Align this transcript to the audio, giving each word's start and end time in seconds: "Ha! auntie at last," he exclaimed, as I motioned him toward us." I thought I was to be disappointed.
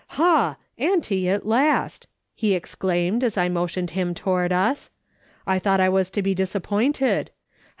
"Ha! 0.17 0.57
auntie 0.79 1.29
at 1.29 1.45
last," 1.45 2.07
he 2.33 2.55
exclaimed, 2.55 3.23
as 3.23 3.37
I 3.37 3.49
motioned 3.49 3.91
him 3.91 4.15
toward 4.15 4.51
us." 4.51 4.89
I 5.45 5.59
thought 5.59 5.79
I 5.79 5.89
was 5.89 6.09
to 6.09 6.23
be 6.23 6.33
disappointed. 6.33 7.29